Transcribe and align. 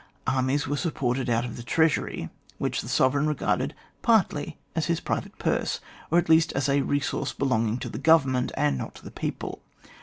Armies 0.25 0.65
were 0.67 0.75
supported 0.75 1.29
out 1.29 1.45
of 1.45 1.57
the 1.57 1.61
treasury, 1.61 2.31
which 2.57 2.81
the 2.81 2.87
sovereign 2.89 3.27
regarded 3.27 3.75
partly 4.01 4.57
as 4.75 4.87
his 4.87 4.99
private 4.99 5.37
purse, 5.37 5.79
or 6.09 6.17
at 6.17 6.27
least 6.27 6.51
as 6.53 6.67
a 6.67 6.81
resource 6.81 7.33
belonging 7.33 7.77
to 7.77 7.87
the 7.87 7.99
government, 7.99 8.51
and 8.57 8.79
not 8.79 8.95
to 8.95 9.03
the 9.03 9.11
people. 9.11 9.61